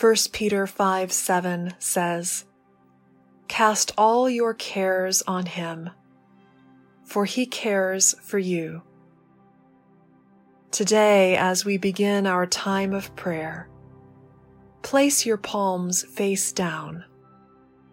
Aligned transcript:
1 0.00 0.14
Peter 0.32 0.66
5 0.66 1.12
7 1.12 1.74
says, 1.78 2.46
Cast 3.48 3.92
all 3.98 4.30
your 4.30 4.54
cares 4.54 5.20
on 5.26 5.44
him, 5.44 5.90
for 7.04 7.26
he 7.26 7.44
cares 7.44 8.14
for 8.22 8.38
you. 8.38 8.80
Today, 10.70 11.36
as 11.36 11.66
we 11.66 11.76
begin 11.76 12.26
our 12.26 12.46
time 12.46 12.94
of 12.94 13.14
prayer, 13.14 13.68
place 14.80 15.26
your 15.26 15.36
palms 15.36 16.02
face 16.02 16.50
down 16.50 17.04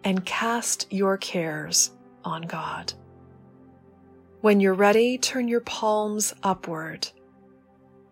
and 0.05 0.25
cast 0.25 0.87
your 0.89 1.17
cares 1.17 1.91
on 2.23 2.43
God. 2.43 2.93
When 4.39 4.61
you're 4.61 4.75
ready, 4.75 5.17
turn 5.17 5.49
your 5.49 5.59
palms 5.59 6.33
upward 6.41 7.09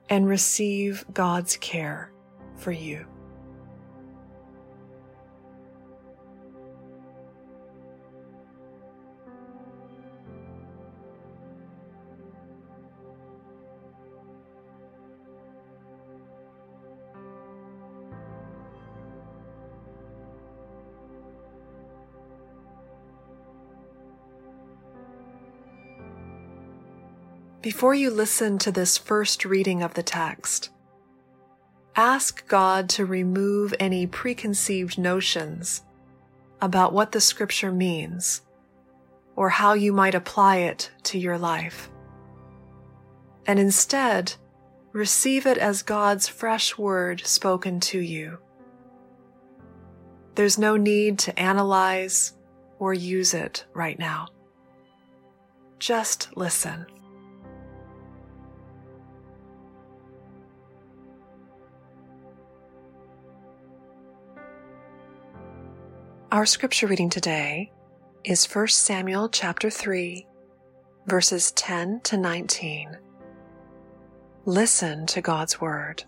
and 0.09 0.27
receive 0.27 1.05
God's 1.14 1.55
care 1.55 2.12
for 2.57 2.73
you. 2.73 3.05
Before 27.65 27.95
you 27.95 28.11
listen 28.11 28.59
to 28.59 28.71
this 28.71 28.95
first 28.95 29.43
reading 29.43 29.81
of 29.81 29.95
the 29.95 30.03
text, 30.03 30.69
ask 31.95 32.47
God 32.47 32.88
to 32.89 33.07
remove 33.07 33.73
any 33.79 34.05
preconceived 34.05 34.99
notions 34.99 35.81
about 36.61 36.94
what 36.94 37.11
the 37.11 37.19
scripture 37.19 37.72
means 37.72 38.44
or 39.35 39.49
how 39.49 39.73
you 39.73 39.91
might 39.91 40.13
apply 40.13 40.57
it 40.57 40.91
to 41.05 41.17
your 41.17 41.39
life. 41.39 41.89
And 43.47 43.57
instead, 43.57 44.35
receive 44.91 45.47
it 45.47 45.57
as 45.57 45.81
God's 45.81 46.27
fresh 46.27 46.77
word 46.77 47.25
spoken 47.25 47.79
to 47.79 48.00
you. 48.00 48.38
There's 50.35 50.59
no 50.59 50.77
need 50.77 51.17
to 51.17 51.39
analyze 51.39 52.33
or 52.77 52.94
use 52.94 53.33
it 53.33 53.66
right 53.73 53.97
now. 53.97 54.27
Just 55.79 56.29
listen. 56.38 56.85
Our 66.36 66.45
scripture 66.45 66.88
reading 66.88 67.09
today 67.09 67.72
is 68.25 68.45
1 68.45 68.67
Samuel 68.67 69.30
chapter 69.30 69.69
3, 69.69 70.28
verses 71.08 71.53
10 71.53 72.02
to 72.02 72.17
19. 72.17 72.97
Listen 74.44 75.06
to 75.06 75.22
God's 75.22 75.61
word. 75.61 76.03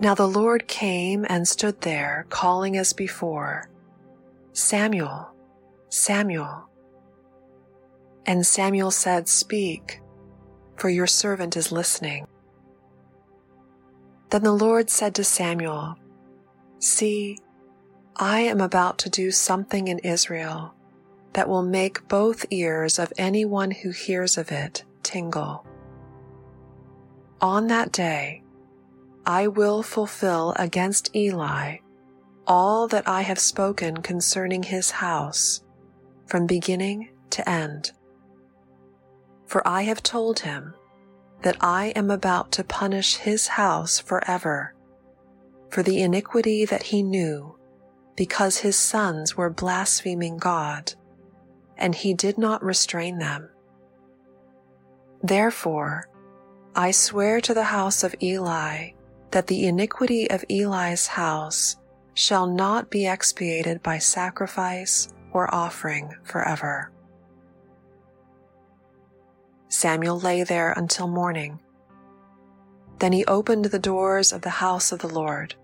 Now 0.00 0.16
the 0.16 0.26
Lord 0.26 0.66
came 0.66 1.24
and 1.28 1.46
stood 1.46 1.80
there, 1.82 2.26
calling 2.28 2.76
as 2.76 2.92
before, 2.92 3.70
Samuel, 4.52 5.30
Samuel. 5.90 6.68
And 8.26 8.44
Samuel 8.44 8.90
said, 8.90 9.28
Speak, 9.28 10.00
for 10.74 10.88
your 10.88 11.06
servant 11.06 11.56
is 11.56 11.70
listening. 11.70 12.26
Then 14.30 14.42
the 14.42 14.50
Lord 14.50 14.90
said 14.90 15.14
to 15.14 15.22
Samuel, 15.22 15.94
See, 16.78 17.38
I 18.16 18.40
am 18.40 18.60
about 18.60 18.98
to 18.98 19.10
do 19.10 19.30
something 19.30 19.88
in 19.88 19.98
Israel 20.00 20.74
that 21.32 21.48
will 21.48 21.62
make 21.62 22.08
both 22.08 22.46
ears 22.50 22.98
of 22.98 23.12
anyone 23.18 23.70
who 23.70 23.90
hears 23.90 24.38
of 24.38 24.50
it 24.50 24.84
tingle. 25.02 25.66
On 27.40 27.66
that 27.66 27.92
day, 27.92 28.42
I 29.26 29.48
will 29.48 29.82
fulfill 29.82 30.54
against 30.56 31.14
Eli 31.14 31.78
all 32.46 32.86
that 32.88 33.08
I 33.08 33.22
have 33.22 33.38
spoken 33.38 33.98
concerning 33.98 34.62
his 34.62 34.92
house 34.92 35.62
from 36.26 36.46
beginning 36.46 37.10
to 37.30 37.48
end. 37.48 37.92
For 39.46 39.66
I 39.66 39.82
have 39.82 40.02
told 40.02 40.40
him 40.40 40.74
that 41.42 41.56
I 41.60 41.86
am 41.96 42.10
about 42.10 42.52
to 42.52 42.64
punish 42.64 43.16
his 43.16 43.48
house 43.48 43.98
forever 43.98 44.75
for 45.70 45.82
the 45.82 46.02
iniquity 46.02 46.64
that 46.64 46.84
he 46.84 47.02
knew, 47.02 47.56
because 48.16 48.58
his 48.58 48.76
sons 48.76 49.36
were 49.36 49.50
blaspheming 49.50 50.38
God, 50.38 50.94
and 51.76 51.94
he 51.94 52.14
did 52.14 52.38
not 52.38 52.62
restrain 52.62 53.18
them. 53.18 53.50
Therefore, 55.22 56.08
I 56.74 56.90
swear 56.90 57.40
to 57.40 57.54
the 57.54 57.64
house 57.64 58.04
of 58.04 58.14
Eli 58.22 58.90
that 59.30 59.46
the 59.46 59.66
iniquity 59.66 60.30
of 60.30 60.44
Eli's 60.48 61.06
house 61.06 61.76
shall 62.14 62.46
not 62.46 62.90
be 62.90 63.06
expiated 63.06 63.82
by 63.82 63.98
sacrifice 63.98 65.08
or 65.32 65.52
offering 65.54 66.10
forever. 66.22 66.90
Samuel 69.68 70.18
lay 70.18 70.42
there 70.42 70.72
until 70.72 71.08
morning. 71.08 71.60
Then 72.98 73.12
he 73.12 73.24
opened 73.26 73.66
the 73.66 73.78
doors 73.78 74.32
of 74.32 74.42
the 74.42 74.50
house 74.50 74.92
of 74.92 75.00
the 75.00 75.08
Lord 75.08 75.54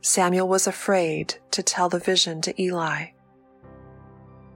Samuel 0.00 0.48
was 0.48 0.66
afraid 0.66 1.34
to 1.50 1.62
tell 1.62 1.88
the 1.88 1.98
vision 1.98 2.40
to 2.42 2.62
Eli. 2.62 3.06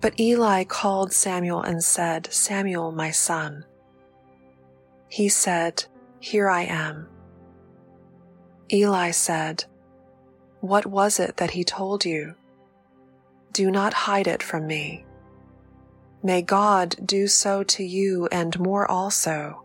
But 0.00 0.18
Eli 0.18 0.64
called 0.64 1.12
Samuel 1.12 1.62
and 1.62 1.82
said, 1.82 2.32
Samuel, 2.32 2.92
my 2.92 3.10
son. 3.10 3.64
He 5.08 5.28
said, 5.28 5.84
Here 6.20 6.48
I 6.48 6.62
am. 6.62 7.08
Eli 8.72 9.10
said, 9.10 9.64
What 10.60 10.86
was 10.86 11.20
it 11.20 11.36
that 11.36 11.50
he 11.50 11.64
told 11.64 12.04
you? 12.04 12.34
Do 13.52 13.70
not 13.70 13.92
hide 13.92 14.26
it 14.26 14.42
from 14.42 14.66
me. 14.66 15.04
May 16.22 16.40
God 16.40 16.96
do 17.04 17.26
so 17.26 17.62
to 17.64 17.84
you 17.84 18.28
and 18.32 18.58
more 18.58 18.90
also, 18.90 19.61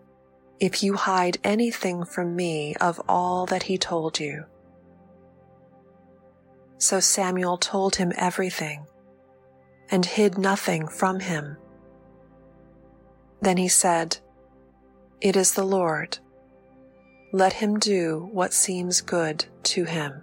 if 0.59 0.81
you 0.81 0.95
hide 0.95 1.37
anything 1.43 2.03
from 2.03 2.35
me 2.35 2.75
of 2.81 2.99
all 3.07 3.45
that 3.45 3.63
he 3.63 3.77
told 3.77 4.19
you. 4.19 4.45
So 6.79 6.99
Samuel 6.99 7.57
told 7.57 7.95
him 7.95 8.11
everything 8.15 8.85
and 9.89 10.05
hid 10.05 10.37
nothing 10.37 10.87
from 10.87 11.19
him. 11.19 11.57
Then 13.41 13.57
he 13.57 13.67
said, 13.67 14.17
It 15.21 15.35
is 15.35 15.53
the 15.53 15.63
Lord. 15.63 16.17
Let 17.31 17.53
him 17.53 17.77
do 17.77 18.29
what 18.31 18.53
seems 18.53 19.01
good 19.01 19.45
to 19.63 19.83
him. 19.83 20.21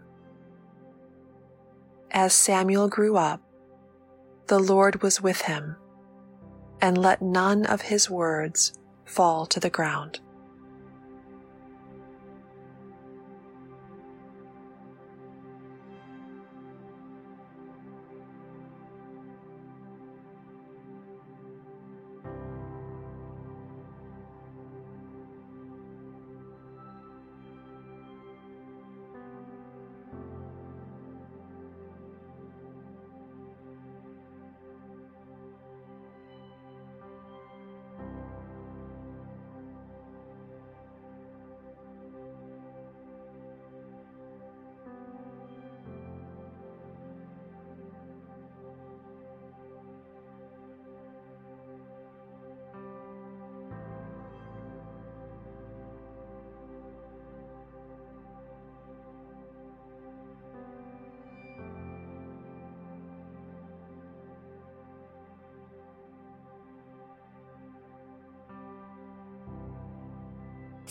As 2.11 2.33
Samuel 2.33 2.89
grew 2.89 3.17
up, 3.17 3.41
the 4.47 4.59
Lord 4.59 5.03
was 5.03 5.21
with 5.21 5.43
him, 5.43 5.77
and 6.81 6.99
let 6.99 7.23
none 7.23 7.67
of 7.67 7.83
his 7.83 8.11
words 8.11 8.73
fall 9.05 9.47
to 9.47 9.61
the 9.61 9.71
ground. 9.71 10.21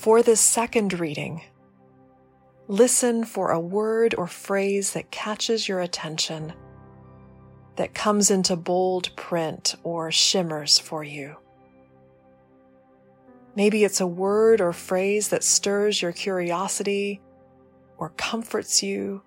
For 0.04 0.22
this 0.22 0.42
second 0.42 1.00
reading, 1.00 1.44
Listen 2.68 3.24
for 3.24 3.52
a 3.52 3.60
word 3.62 4.14
or 4.18 4.28
phrase 4.28 4.92
that 4.92 5.12
catches 5.12 5.70
your 5.70 5.80
attention, 5.80 6.52
that 7.78 7.94
comes 7.94 8.30
into 8.30 8.58
bold 8.58 9.16
print 9.16 9.76
or 9.82 10.12
shimmers 10.12 10.78
for 10.78 11.06
you. 11.06 11.38
Maybe 13.56 13.86
it's 13.86 14.02
a 14.02 14.06
word 14.06 14.60
or 14.60 14.74
phrase 14.74 15.30
that 15.30 15.42
stirs 15.42 16.02
your 16.02 16.12
curiosity 16.12 17.22
or 17.98 18.10
comforts 18.18 18.84
you 18.84 19.22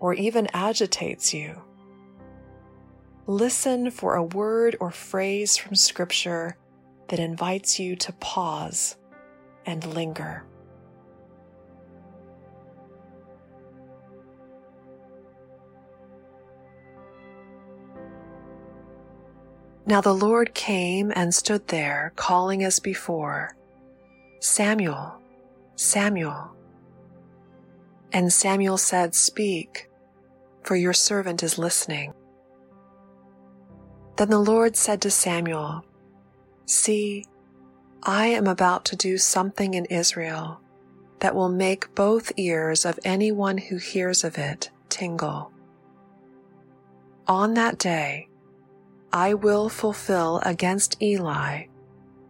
or 0.00 0.12
even 0.14 0.48
agitates 0.52 1.32
you. 1.32 1.62
Listen 3.28 3.92
for 3.92 4.16
a 4.16 4.24
word 4.24 4.74
or 4.80 4.90
phrase 4.90 5.56
from 5.56 5.76
Scripture 5.76 6.56
that 7.10 7.20
invites 7.20 7.78
you 7.78 7.94
to 7.94 8.12
pause 8.14 8.96
and 9.66 9.84
linger. 9.94 10.44
Now 19.86 20.00
the 20.00 20.14
Lord 20.14 20.54
came 20.54 21.12
and 21.16 21.34
stood 21.34 21.66
there, 21.66 22.12
calling 22.14 22.62
as 22.62 22.78
before, 22.78 23.56
Samuel, 24.38 25.20
Samuel. 25.74 26.52
And 28.12 28.32
Samuel 28.32 28.78
said, 28.78 29.16
Speak, 29.16 29.90
for 30.62 30.76
your 30.76 30.92
servant 30.92 31.42
is 31.42 31.58
listening. 31.58 32.12
Then 34.16 34.30
the 34.30 34.38
Lord 34.38 34.76
said 34.76 35.00
to 35.02 35.10
Samuel, 35.10 35.84
See, 36.66 37.24
I 38.02 38.28
am 38.28 38.46
about 38.46 38.84
to 38.86 38.96
do 38.96 39.18
something 39.18 39.74
in 39.74 39.84
Israel 39.86 40.60
that 41.18 41.34
will 41.34 41.50
make 41.50 41.94
both 41.94 42.32
ears 42.36 42.84
of 42.84 42.98
anyone 43.04 43.58
who 43.58 43.76
hears 43.76 44.24
of 44.24 44.38
it 44.38 44.70
tingle. 44.88 45.52
On 47.26 47.54
that 47.54 47.78
day, 47.78 48.28
I 49.12 49.34
will 49.34 49.68
fulfill 49.68 50.40
against 50.44 51.00
Eli 51.02 51.66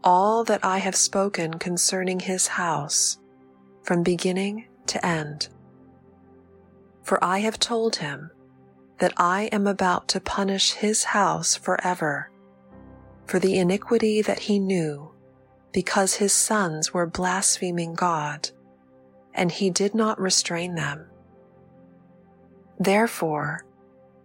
all 0.02 0.44
that 0.44 0.64
I 0.64 0.78
have 0.78 0.96
spoken 0.96 1.58
concerning 1.58 2.20
his 2.20 2.46
house 2.46 3.18
from 3.82 4.02
beginning 4.02 4.66
to 4.86 5.04
end. 5.04 5.48
For 7.02 7.22
I 7.22 7.38
have 7.38 7.58
told 7.58 7.96
him 7.96 8.30
that 8.98 9.12
I 9.16 9.44
am 9.52 9.66
about 9.66 10.08
to 10.08 10.20
punish 10.20 10.72
his 10.72 11.04
house 11.04 11.54
forever 11.54 12.30
for 13.26 13.38
the 13.38 13.58
iniquity 13.58 14.22
that 14.22 14.40
he 14.40 14.58
knew 14.58 15.10
because 15.72 16.14
his 16.14 16.32
sons 16.32 16.92
were 16.92 17.06
blaspheming 17.06 17.94
God 17.94 18.50
and 19.34 19.52
he 19.52 19.70
did 19.70 19.94
not 19.94 20.20
restrain 20.20 20.74
them. 20.74 21.06
Therefore, 22.78 23.64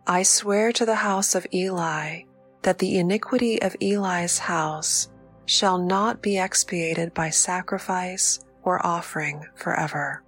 I 0.08 0.24
swear 0.24 0.72
to 0.74 0.86
the 0.86 0.96
house 0.96 1.36
of 1.36 1.48
Eli 1.54 2.22
that 2.62 2.80
the 2.80 2.98
iniquity 2.98 3.62
of 3.62 3.76
Eli's 3.82 4.40
house 4.40 5.10
shall 5.46 5.78
not 5.78 6.22
be 6.22 6.38
expiated 6.38 7.14
by 7.14 7.30
sacrifice 7.30 8.40
or 8.64 8.86
offering 8.86 9.46
forever. 9.56 10.24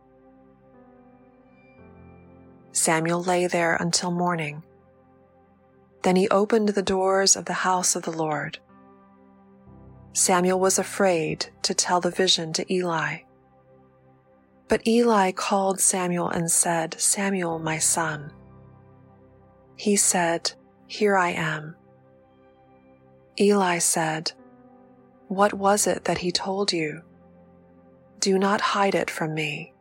Samuel 2.72 3.24
lay 3.24 3.48
there 3.48 3.76
until 3.76 4.12
morning. 4.12 4.62
Then 6.04 6.16
he 6.16 6.30
opened 6.30 6.70
the 6.70 6.84
doors 6.84 7.36
of 7.36 7.46
the 7.46 7.54
house 7.54 7.96
of 7.96 8.04
the 8.04 8.12
Lord. 8.12 8.60
Samuel 10.18 10.60
was 10.60 10.80
afraid 10.80 11.46
to 11.62 11.76
tell 11.76 12.02
the 12.02 12.10
vision 12.10 12.52
to 12.54 12.74
Eli. 12.74 13.18
But 14.68 14.88
Eli 14.88 15.32
called 15.32 15.80
Samuel 15.80 16.28
and 16.30 16.50
said, 16.50 17.00
Samuel, 17.00 17.60
my 17.60 17.78
son. 17.78 18.34
He 19.76 19.96
said, 19.96 20.54
Here 20.88 21.16
I 21.16 21.34
am. 21.34 21.76
Eli 23.40 23.78
said, 23.78 24.32
What 25.28 25.54
was 25.54 25.86
it 25.86 26.06
that 26.06 26.18
he 26.18 26.32
told 26.32 26.74
you? 26.74 27.04
Do 28.20 28.40
not 28.40 28.74
hide 28.74 28.96
it 28.96 29.12
from 29.12 29.36
me. 29.36 29.76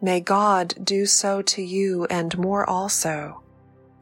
May 0.00 0.20
God 0.20 0.74
do 0.82 1.04
so 1.04 1.42
to 1.42 1.60
you 1.60 2.06
and 2.06 2.38
more 2.38 2.64
also, 2.64 3.42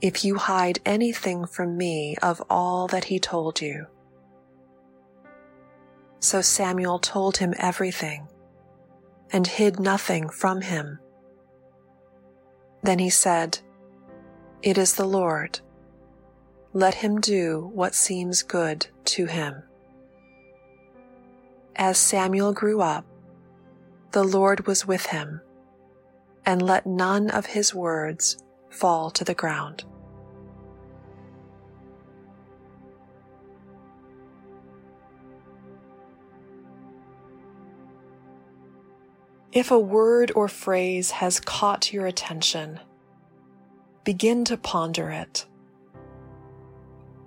if 0.01 0.25
you 0.25 0.37
hide 0.37 0.79
anything 0.87 1.47
from 1.47 1.77
me 1.77 2.15
of 2.23 2.41
all 2.49 2.87
that 2.87 3.07
he 3.07 3.19
told 3.19 3.61
you. 3.61 3.89
So 6.21 6.41
Samuel 6.41 6.99
told 6.99 7.37
him 7.37 7.55
everything 7.59 8.29
and 9.33 9.47
hid 9.47 9.79
nothing 9.79 10.29
from 10.29 10.61
him. 10.61 10.99
Then 12.83 12.99
he 12.99 13.11
said, 13.11 13.59
It 14.63 14.79
is 14.79 14.95
the 14.95 15.07
Lord 15.07 15.61
let 16.77 16.97
him 16.97 17.19
do 17.19 17.71
what 17.73 17.95
seems 17.95 18.43
good 18.43 18.87
to 19.03 19.25
him. 19.25 19.63
As 21.75 21.97
Samuel 21.97 22.53
grew 22.53 22.83
up, 22.83 23.07
the 24.13 24.23
Lord 24.23 24.67
was 24.67 24.87
with 24.87 25.07
him, 25.07 25.41
and 26.45 26.61
let 26.61 26.85
none 26.85 27.31
of 27.31 27.47
his 27.47 27.75
words 27.75 28.37
fall 28.69 29.11
to 29.13 29.25
the 29.25 29.33
ground. 29.33 29.85
If 39.57 39.71
a 39.71 39.79
word 39.79 40.33
or 40.37 40.49
phrase 40.49 41.13
has 41.13 41.41
caught 41.41 41.91
your 41.91 42.07
attention, 42.07 42.79
begin 44.05 44.45
to 44.45 44.59
ponder 44.59 45.09
it 45.09 45.47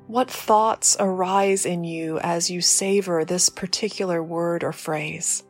what 0.05 0.29
thoughts 0.29 0.95
arise 0.99 1.65
in 1.65 1.83
you 1.83 2.19
as 2.19 2.51
you 2.51 2.61
savor 2.61 3.25
this 3.25 3.49
particular 3.49 4.21
word 4.21 4.63
or 4.63 4.71
phrase? 4.71 5.43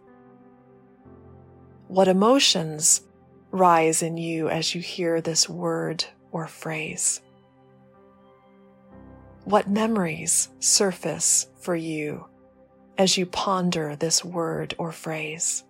What 1.90 2.08
emotions 2.08 3.02
rise 3.52 4.02
in 4.02 4.16
you 4.16 4.48
as 4.48 4.74
you 4.74 4.80
hear 4.80 5.20
this 5.20 5.50
word 5.50 6.06
or 6.32 6.48
phrase? 6.48 7.22
What 9.44 9.70
memories 9.70 10.48
surface 10.60 11.48
for 11.60 11.76
you 11.76 12.26
as 12.98 13.18
you 13.18 13.26
ponder 13.26 13.98
this 13.98 14.24
word 14.24 14.76
or 14.78 14.94
phrase? 14.94 15.66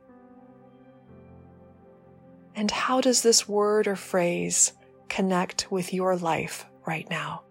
And 2.60 2.70
how 2.72 3.00
does 3.00 3.22
this 3.22 3.48
word 3.48 3.88
or 3.88 3.96
phrase 3.96 4.74
connect 5.08 5.72
with 5.72 5.94
your 5.94 6.18
life 6.18 6.66
right 6.86 7.10
now? 7.10 7.44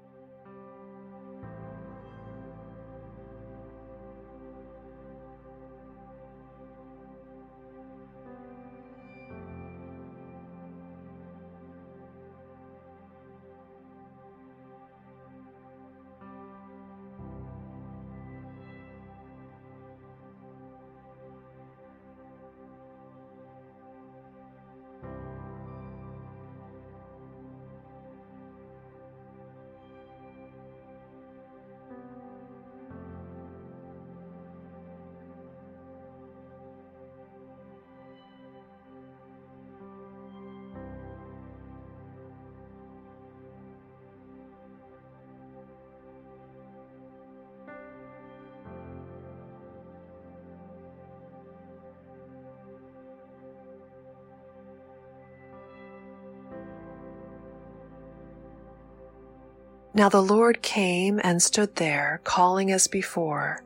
Now 59.99 60.09
the 60.09 60.23
Lord 60.23 60.63
came 60.63 61.21
and 61.25 61.43
stood 61.43 61.75
there, 61.75 62.21
calling 62.23 62.71
as 62.71 62.87
before, 62.87 63.65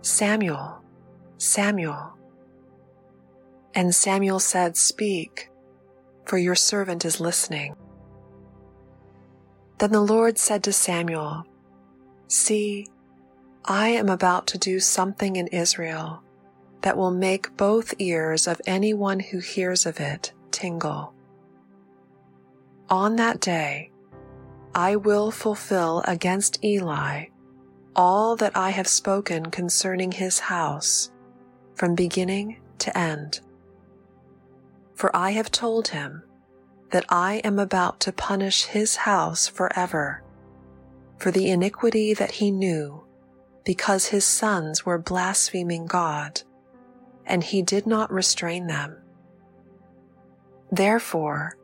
Samuel, 0.00 0.82
Samuel. 1.36 2.14
And 3.74 3.94
Samuel 3.94 4.40
said, 4.40 4.78
Speak, 4.78 5.50
for 6.24 6.38
your 6.38 6.54
servant 6.54 7.04
is 7.04 7.20
listening. 7.20 7.76
Then 9.76 9.92
the 9.92 10.00
Lord 10.00 10.38
said 10.38 10.62
to 10.64 10.72
Samuel, 10.72 11.44
See, 12.28 12.86
I 13.66 13.88
am 13.88 14.08
about 14.08 14.46
to 14.48 14.58
do 14.58 14.80
something 14.80 15.36
in 15.36 15.48
Israel 15.48 16.22
that 16.80 16.96
will 16.96 17.10
make 17.10 17.58
both 17.58 17.92
ears 17.98 18.46
of 18.46 18.58
anyone 18.66 19.20
who 19.20 19.38
hears 19.38 19.84
of 19.84 20.00
it 20.00 20.32
tingle. 20.50 21.12
On 22.88 23.16
that 23.16 23.38
day, 23.38 23.91
I 24.74 24.96
will 24.96 25.30
fulfill 25.30 26.02
against 26.06 26.64
Eli 26.64 27.26
all 27.94 28.36
that 28.36 28.56
I 28.56 28.70
have 28.70 28.88
spoken 28.88 29.50
concerning 29.50 30.12
his 30.12 30.38
house 30.38 31.10
from 31.74 31.94
beginning 31.94 32.60
to 32.78 32.96
end. 32.96 33.40
For 34.94 35.14
I 35.14 35.32
have 35.32 35.50
told 35.50 35.88
him 35.88 36.22
that 36.90 37.04
I 37.10 37.36
am 37.44 37.58
about 37.58 38.00
to 38.00 38.12
punish 38.12 38.64
his 38.64 38.96
house 38.96 39.46
forever 39.46 40.22
for 41.18 41.30
the 41.30 41.50
iniquity 41.50 42.14
that 42.14 42.32
he 42.32 42.50
knew 42.50 43.04
because 43.64 44.06
his 44.06 44.24
sons 44.24 44.86
were 44.86 44.98
blaspheming 44.98 45.86
God 45.86 46.42
and 47.26 47.44
he 47.44 47.62
did 47.62 47.86
not 47.86 48.10
restrain 48.10 48.66
them. 48.66 48.96
Therefore, 50.70 51.58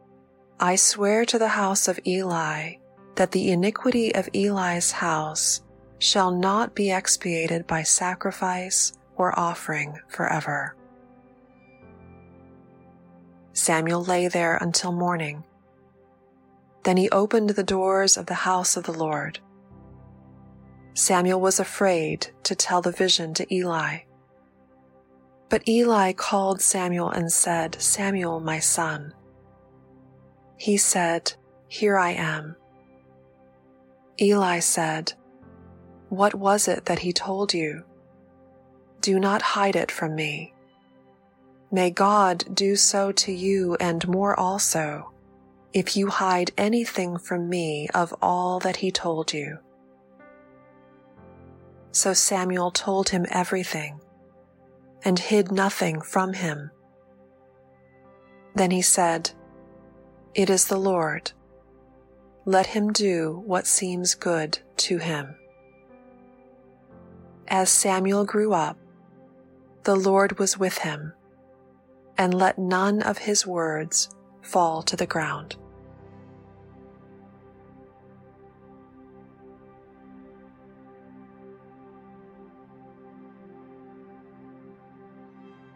I 0.60 0.76
swear 0.76 1.24
to 1.24 1.38
the 1.38 1.48
house 1.48 1.88
of 1.88 1.98
Eli 2.06 2.74
that 3.18 3.32
the 3.32 3.50
iniquity 3.50 4.14
of 4.14 4.28
Eli's 4.32 4.92
house 4.92 5.60
shall 5.98 6.30
not 6.30 6.76
be 6.76 6.92
expiated 6.92 7.66
by 7.66 7.82
sacrifice 7.82 8.92
or 9.16 9.36
offering 9.36 9.98
forever. 10.06 10.76
Samuel 13.54 14.04
lay 14.04 14.28
there 14.28 14.56
until 14.60 14.92
morning. 14.92 15.42
Then 16.84 16.96
he 16.96 17.10
opened 17.10 17.50
the 17.50 17.64
doors 17.64 18.16
of 18.16 18.26
the 18.26 18.34
house 18.34 18.76
of 18.76 18.84
the 18.84 18.92
Lord. 18.92 19.40
Samuel 20.94 21.40
was 21.40 21.58
afraid 21.58 22.28
to 22.44 22.54
tell 22.54 22.82
the 22.82 22.92
vision 22.92 23.34
to 23.34 23.52
Eli. 23.52 23.98
But 25.48 25.66
Eli 25.66 26.12
called 26.12 26.60
Samuel 26.60 27.10
and 27.10 27.32
said, 27.32 27.82
Samuel, 27.82 28.38
my 28.38 28.60
son. 28.60 29.12
He 30.56 30.76
said, 30.76 31.32
Here 31.66 31.98
I 31.98 32.10
am. 32.10 32.54
Eli 34.20 34.58
said, 34.58 35.12
What 36.08 36.34
was 36.34 36.68
it 36.68 36.86
that 36.86 37.00
he 37.00 37.12
told 37.12 37.54
you? 37.54 37.84
Do 39.00 39.20
not 39.20 39.42
hide 39.42 39.76
it 39.76 39.90
from 39.90 40.14
me. 40.14 40.54
May 41.70 41.90
God 41.90 42.44
do 42.52 42.76
so 42.76 43.12
to 43.12 43.32
you 43.32 43.76
and 43.78 44.08
more 44.08 44.38
also, 44.38 45.12
if 45.72 45.96
you 45.96 46.08
hide 46.08 46.50
anything 46.56 47.18
from 47.18 47.48
me 47.48 47.88
of 47.94 48.14
all 48.20 48.58
that 48.60 48.76
he 48.76 48.90
told 48.90 49.32
you. 49.32 49.58
So 51.92 52.12
Samuel 52.12 52.70
told 52.70 53.10
him 53.10 53.26
everything 53.30 54.00
and 55.04 55.18
hid 55.18 55.52
nothing 55.52 56.00
from 56.00 56.32
him. 56.32 56.70
Then 58.54 58.70
he 58.70 58.82
said, 58.82 59.30
It 60.34 60.50
is 60.50 60.66
the 60.66 60.78
Lord. 60.78 61.32
Let 62.48 62.68
him 62.68 62.94
do 62.94 63.42
what 63.44 63.66
seems 63.66 64.14
good 64.14 64.60
to 64.78 64.96
him. 64.96 65.36
As 67.46 67.68
Samuel 67.68 68.24
grew 68.24 68.54
up, 68.54 68.78
the 69.84 69.94
Lord 69.94 70.38
was 70.38 70.58
with 70.58 70.78
him, 70.78 71.12
and 72.16 72.32
let 72.32 72.58
none 72.58 73.02
of 73.02 73.18
his 73.18 73.46
words 73.46 74.08
fall 74.40 74.82
to 74.84 74.96
the 74.96 75.04
ground. 75.04 75.56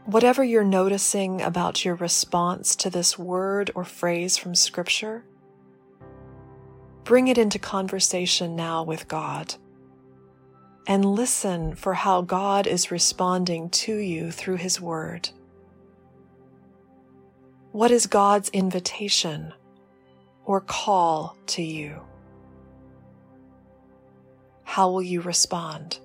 Whatever 0.07 0.43
you're 0.43 0.65
noticing 0.65 1.43
about 1.43 1.85
your 1.85 1.97
response 1.97 2.75
to 2.77 2.89
this 2.89 3.19
word 3.19 3.71
or 3.75 3.85
phrase 3.85 4.39
from 4.39 4.55
Scripture, 4.55 5.27
bring 7.13 7.29
it 7.29 7.37
into 7.37 7.59
conversation 7.59 8.57
now 8.57 8.83
with 8.83 9.07
God 9.07 9.55
and 10.87 11.05
listen 11.05 11.75
for 11.75 11.93
how 11.93 12.23
God 12.23 12.67
is 12.67 12.91
responding 12.91 13.69
to 13.69 13.95
you 13.95 14.31
through 14.31 14.57
His 14.57 14.81
Word. 14.81 15.29
What 17.71 17.91
is 17.91 18.07
God's 18.07 18.49
invitation 18.49 19.53
or 20.47 20.63
call 20.63 21.37
to 21.49 21.63
you? 21.63 22.01
How 24.63 24.91
will 24.91 25.03
you 25.03 25.21
respond? 25.21 25.99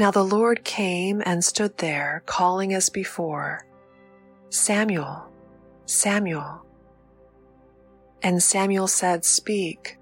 Now 0.00 0.10
the 0.10 0.24
Lord 0.24 0.64
came 0.64 1.22
and 1.26 1.44
stood 1.44 1.76
there, 1.76 2.22
calling 2.24 2.72
as 2.72 2.88
before, 2.88 3.66
Samuel, 4.48 5.30
Samuel. 5.84 6.64
And 8.22 8.42
Samuel 8.42 8.88
said, 8.88 9.26
Speak, 9.26 9.98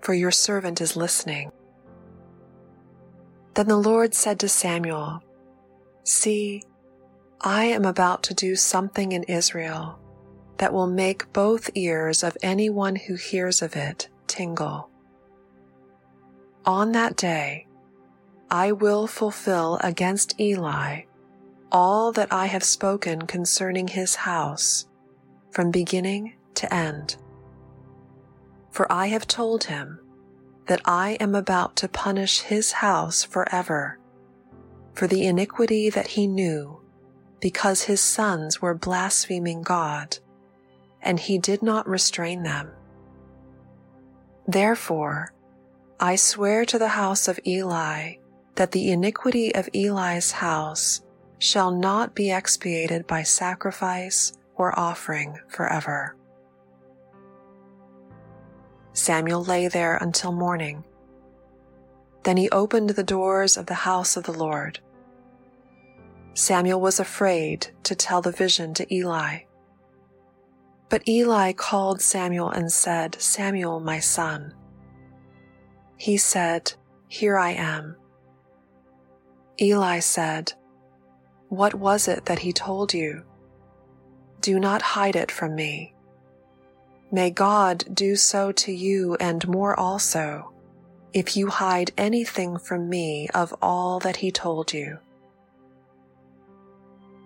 for 0.00 0.14
your 0.14 0.30
servant 0.30 0.80
is 0.80 0.96
listening. 0.96 1.52
Then 3.52 3.68
the 3.68 3.76
Lord 3.76 4.14
said 4.14 4.40
to 4.40 4.48
Samuel, 4.48 5.20
See, 6.04 6.62
I 7.42 7.66
am 7.66 7.84
about 7.84 8.22
to 8.24 8.34
do 8.34 8.56
something 8.56 9.12
in 9.12 9.24
Israel 9.24 9.98
that 10.56 10.72
will 10.72 10.86
make 10.86 11.34
both 11.34 11.68
ears 11.74 12.22
of 12.22 12.38
anyone 12.42 12.96
who 12.96 13.14
hears 13.16 13.60
of 13.60 13.76
it 13.76 14.08
tingle. 14.26 14.88
On 16.64 16.92
that 16.92 17.14
day, 17.16 17.67
I 18.50 18.72
will 18.72 19.06
fulfill 19.06 19.78
against 19.82 20.40
Eli 20.40 21.02
all 21.70 22.12
that 22.12 22.32
I 22.32 22.46
have 22.46 22.64
spoken 22.64 23.26
concerning 23.26 23.88
his 23.88 24.14
house 24.14 24.86
from 25.50 25.70
beginning 25.70 26.34
to 26.54 26.72
end. 26.72 27.16
For 28.70 28.90
I 28.90 29.08
have 29.08 29.26
told 29.26 29.64
him 29.64 30.00
that 30.66 30.80
I 30.84 31.12
am 31.20 31.34
about 31.34 31.76
to 31.76 31.88
punish 31.88 32.40
his 32.40 32.72
house 32.72 33.22
forever 33.22 33.98
for 34.94 35.06
the 35.06 35.26
iniquity 35.26 35.90
that 35.90 36.08
he 36.08 36.26
knew 36.26 36.80
because 37.40 37.82
his 37.82 38.00
sons 38.00 38.60
were 38.60 38.74
blaspheming 38.74 39.62
God 39.62 40.18
and 41.02 41.20
he 41.20 41.38
did 41.38 41.62
not 41.62 41.88
restrain 41.88 42.42
them. 42.42 42.70
Therefore, 44.46 45.32
I 46.00 46.16
swear 46.16 46.64
to 46.66 46.78
the 46.78 46.88
house 46.88 47.28
of 47.28 47.40
Eli 47.46 48.14
that 48.58 48.72
the 48.72 48.90
iniquity 48.90 49.54
of 49.54 49.68
Eli's 49.72 50.32
house 50.32 51.00
shall 51.38 51.70
not 51.70 52.16
be 52.16 52.32
expiated 52.32 53.06
by 53.06 53.22
sacrifice 53.22 54.32
or 54.56 54.76
offering 54.76 55.38
forever. 55.46 56.16
Samuel 58.94 59.44
lay 59.44 59.68
there 59.68 59.94
until 59.98 60.32
morning. 60.32 60.82
Then 62.24 62.36
he 62.36 62.50
opened 62.50 62.90
the 62.90 63.04
doors 63.04 63.56
of 63.56 63.66
the 63.66 63.74
house 63.74 64.16
of 64.16 64.24
the 64.24 64.32
Lord. 64.32 64.80
Samuel 66.34 66.80
was 66.80 66.98
afraid 66.98 67.68
to 67.84 67.94
tell 67.94 68.20
the 68.20 68.32
vision 68.32 68.74
to 68.74 68.92
Eli. 68.92 69.42
But 70.88 71.06
Eli 71.06 71.52
called 71.52 72.02
Samuel 72.02 72.50
and 72.50 72.72
said, 72.72 73.22
Samuel, 73.22 73.78
my 73.78 74.00
son. 74.00 74.52
He 75.96 76.16
said, 76.16 76.72
Here 77.06 77.38
I 77.38 77.50
am. 77.50 77.94
Eli 79.60 79.98
said, 79.98 80.52
What 81.48 81.74
was 81.74 82.08
it 82.08 82.26
that 82.26 82.40
he 82.40 82.52
told 82.52 82.94
you? 82.94 83.24
Do 84.40 84.60
not 84.60 84.82
hide 84.82 85.16
it 85.16 85.32
from 85.32 85.54
me. 85.54 85.94
May 87.10 87.30
God 87.30 87.84
do 87.92 88.16
so 88.16 88.52
to 88.52 88.72
you 88.72 89.16
and 89.18 89.48
more 89.48 89.78
also, 89.78 90.52
if 91.12 91.36
you 91.36 91.48
hide 91.48 91.90
anything 91.96 92.58
from 92.58 92.88
me 92.88 93.28
of 93.34 93.54
all 93.60 93.98
that 94.00 94.16
he 94.16 94.30
told 94.30 94.72
you. 94.72 94.98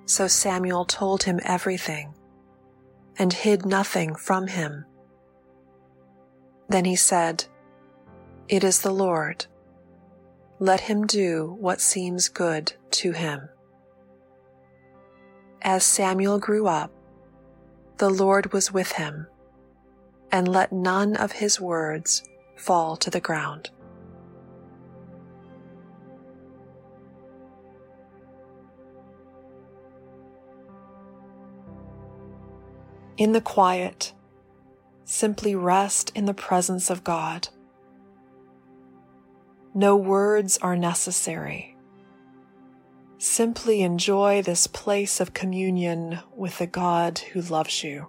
So 0.07 0.26
Samuel 0.28 0.85
told 0.85 1.24
him 1.24 1.40
everything 1.44 2.14
and 3.18 3.33
hid 3.33 3.66
nothing 3.66 4.14
from 4.14 4.46
him. 4.46 4.85
Then 6.68 6.85
he 6.85 6.96
said, 6.96 7.44
It 8.48 8.64
is 8.64 8.80
the 8.80 8.92
Lord. 8.92 9.46
Let 10.62 10.83
him 10.83 11.09
do 11.09 11.57
what 11.59 11.81
seems 11.81 12.29
good 12.29 12.75
to 12.92 13.11
him. 13.11 13.48
As 15.61 15.83
Samuel 15.83 16.38
grew 16.38 16.68
up, 16.68 16.92
the 17.98 18.09
Lord 18.09 18.53
was 18.53 18.72
with 18.72 18.92
him, 18.92 19.27
and 20.31 20.46
let 20.46 20.70
none 20.70 21.16
of 21.16 21.33
his 21.33 21.61
words 21.61 22.22
fall 22.55 22.96
to 22.98 23.11
the 23.11 23.18
ground. 23.18 23.70
In 33.16 33.33
the 33.33 33.40
quiet, 33.40 34.12
simply 35.03 35.57
rest 35.57 36.12
in 36.14 36.27
the 36.27 36.35
presence 36.35 36.88
of 36.88 37.03
God. 37.03 37.48
No 39.74 39.96
words 39.96 40.58
are 40.58 40.76
necessary. 40.76 41.76
Simply 43.16 43.80
enjoy 43.80 44.42
this 44.42 44.66
place 44.66 45.18
of 45.18 45.32
communion 45.32 46.18
with 46.37 46.58
the 46.58 46.66
God 46.66 47.18
who 47.18 47.40
loves 47.40 47.82
you. 47.82 48.08